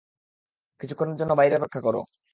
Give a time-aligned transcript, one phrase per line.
[0.81, 2.01] কিছুক্ষণের জন্য বাইরে অপেক্ষা করো।